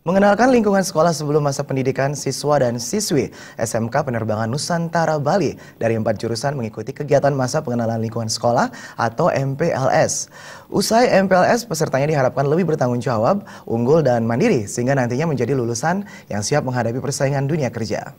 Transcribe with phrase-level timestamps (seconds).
[0.00, 3.28] Mengenalkan lingkungan sekolah sebelum masa pendidikan siswa dan siswi
[3.60, 10.32] SMK Penerbangan Nusantara Bali dari empat jurusan mengikuti kegiatan masa pengenalan lingkungan sekolah atau MPLS.
[10.72, 16.40] Usai MPLS, pesertanya diharapkan lebih bertanggung jawab, unggul, dan mandiri sehingga nantinya menjadi lulusan yang
[16.40, 18.16] siap menghadapi persaingan dunia kerja.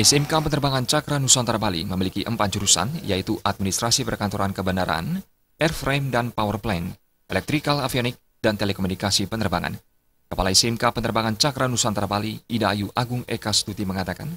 [0.00, 5.20] SMK Penerbangan Cakra Nusantara Bali memiliki empat jurusan, yaitu Administrasi Perkantoran Kebenaran,
[5.60, 7.01] Airframe dan Power Plant,
[7.32, 9.72] Elektrikal Avionik, dan Telekomunikasi Penerbangan.
[10.28, 14.28] Kepala SMK Penerbangan Cakra Nusantara Bali, Ida Ayu Agung Eka Stuti mengatakan,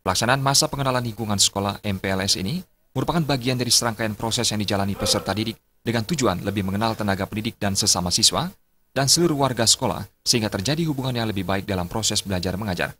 [0.00, 2.64] pelaksanaan masa pengenalan lingkungan sekolah MPLS ini
[2.96, 7.60] merupakan bagian dari serangkaian proses yang dijalani peserta didik dengan tujuan lebih mengenal tenaga pendidik
[7.60, 8.48] dan sesama siswa
[8.96, 12.96] dan seluruh warga sekolah sehingga terjadi hubungan yang lebih baik dalam proses belajar mengajar.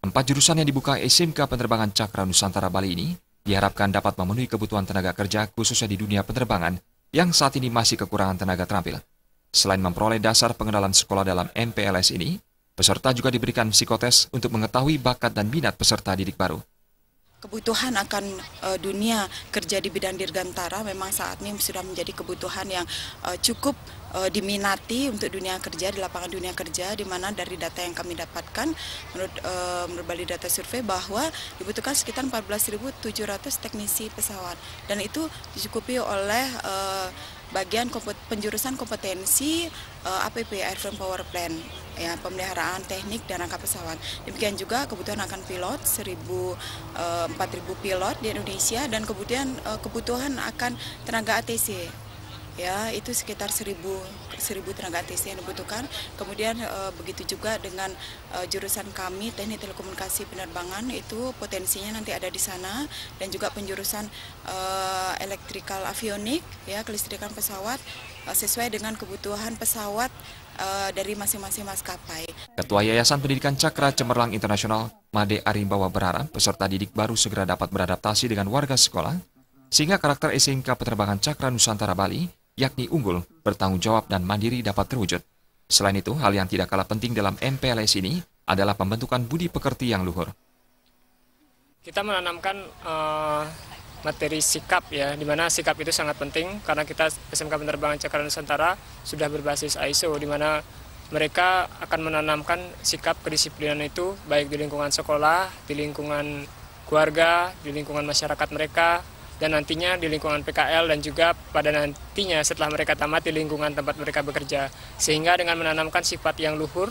[0.00, 3.12] Empat jurusan yang dibuka SMK Penerbangan Cakra Nusantara Bali ini
[3.44, 6.80] diharapkan dapat memenuhi kebutuhan tenaga kerja khususnya di dunia penerbangan
[7.12, 9.00] yang saat ini masih kekurangan tenaga terampil.
[9.48, 12.36] Selain memperoleh dasar pengenalan sekolah dalam MPLS ini,
[12.76, 16.60] peserta juga diberikan psikotes untuk mengetahui bakat dan minat peserta didik baru
[17.38, 18.34] kebutuhan akan
[18.66, 19.22] uh, dunia
[19.54, 22.82] kerja di bidang dirgantara memang saat ini sudah menjadi kebutuhan yang
[23.22, 23.78] uh, cukup
[24.18, 28.18] uh, diminati untuk dunia kerja di lapangan dunia kerja di mana dari data yang kami
[28.18, 28.74] dapatkan
[29.14, 31.22] menurut uh, menurut data survei bahwa
[31.62, 33.06] dibutuhkan sekitar 14.700
[33.62, 34.58] teknisi pesawat.
[34.90, 37.06] Dan itu dicukupi oleh uh,
[37.54, 37.86] bagian
[38.26, 39.70] penjurusan kompetensi
[40.02, 43.98] uh, APP Airframe Power Plant ya pemeliharaan teknik dan rangka pesawat.
[44.24, 50.38] Demikian juga kebutuhan akan pilot 1000 uh, 4000 pilot di Indonesia dan kemudian uh, kebutuhan
[50.38, 51.90] akan tenaga ATC
[52.58, 53.78] ya itu sekitar 1000
[54.38, 55.86] 1000 tenaga ATC yang dibutuhkan.
[56.14, 57.90] Kemudian e, begitu juga dengan
[58.50, 62.86] jurusan kami Teknik Telekomunikasi Penerbangan itu potensinya nanti ada di sana
[63.18, 64.06] dan juga penjurusan
[64.46, 64.56] e,
[65.28, 67.76] Electrical Avionik ya kelistrikan pesawat
[68.24, 70.08] e, sesuai dengan kebutuhan pesawat
[70.56, 72.24] e, dari masing-masing maskapai.
[72.56, 78.32] Ketua Yayasan Pendidikan Cakra Cemerlang Internasional Made Arimbawa berharap peserta didik baru segera dapat beradaptasi
[78.32, 79.14] dengan warga sekolah
[79.68, 82.24] sehingga karakter SMK Penerbangan Cakra Nusantara Bali
[82.58, 85.22] yakni unggul, bertanggung jawab, dan mandiri dapat terwujud.
[85.70, 88.18] Selain itu, hal yang tidak kalah penting dalam MPLS ini
[88.50, 90.26] adalah pembentukan budi pekerti yang luhur.
[91.78, 93.46] Kita menanamkan uh,
[94.06, 98.78] materi sikap ya, di mana sikap itu sangat penting karena kita SMK Penerbangan Cakra Nusantara
[99.02, 100.62] sudah berbasis ISO, di mana
[101.08, 106.44] mereka akan menanamkan sikap kedisiplinan itu baik di lingkungan sekolah, di lingkungan
[106.84, 109.00] keluarga, di lingkungan masyarakat mereka,
[109.38, 113.94] dan nantinya di lingkungan PKL dan juga pada nantinya setelah mereka tamat di lingkungan tempat
[113.96, 114.68] mereka bekerja.
[114.98, 116.90] Sehingga dengan menanamkan sifat yang luhur,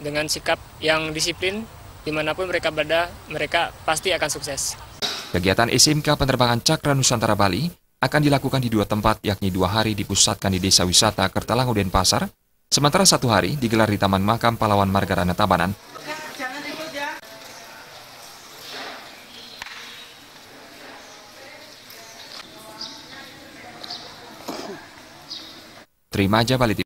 [0.00, 1.68] dengan sikap yang disiplin,
[2.02, 4.87] di mana pun mereka berada, mereka pasti akan sukses.
[5.28, 7.68] Kegiatan SMK Penerbangan Cakra Nusantara Bali
[8.00, 12.24] akan dilakukan di dua tempat, yakni dua hari dipusatkan di Desa Wisata Kertalangu Denpasar,
[12.72, 15.76] sementara satu hari digelar di Taman Makam Pahlawan Margarana Tabanan,
[26.08, 26.82] Terima aja Bali